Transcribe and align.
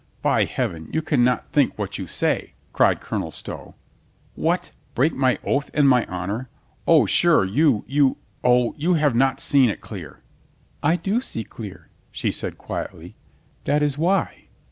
"By 0.23 0.45
Heaven, 0.45 0.89
you 0.91 1.03
can 1.03 1.23
not 1.23 1.49
think 1.49 1.77
what 1.77 1.99
you 1.99 2.07
say!" 2.07 2.53
cried 2.73 3.01
Colonel 3.01 3.29
Stow. 3.29 3.75
"What! 4.33 4.71
Break 4.95 5.13
my 5.13 5.37
oath 5.43 5.69
and 5.75 5.87
my 5.87 6.07
honor— 6.07 6.49
O, 6.87 7.05
sure, 7.05 7.45
you— 7.45 7.85
you— 7.87 8.15
O, 8.53 8.73
you 8.79 8.95
have 8.95 9.13
not 9.15 9.39
seen 9.39 9.69
it 9.69 9.79
clear." 9.79 10.19
"I 10.81 10.95
do 10.95 11.21
see 11.21 11.43
clear," 11.43 11.89
she 12.09 12.31
said 12.31 12.57
quietly, 12.57 13.15
"that 13.65 13.83
is 13.83 13.95
why. 13.95 14.47